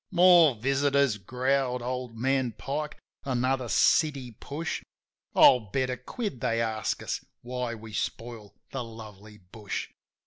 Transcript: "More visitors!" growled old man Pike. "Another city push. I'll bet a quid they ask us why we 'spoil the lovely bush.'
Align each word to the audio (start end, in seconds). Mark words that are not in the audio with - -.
"More 0.09 0.55
visitors!" 0.55 1.17
growled 1.19 1.83
old 1.83 2.17
man 2.17 2.53
Pike. 2.53 2.97
"Another 3.23 3.69
city 3.69 4.31
push. 4.39 4.81
I'll 5.35 5.59
bet 5.59 5.91
a 5.91 5.97
quid 5.97 6.41
they 6.41 6.59
ask 6.59 7.03
us 7.03 7.23
why 7.43 7.75
we 7.75 7.93
'spoil 7.93 8.55
the 8.71 8.83
lovely 8.83 9.37
bush.' 9.37 9.89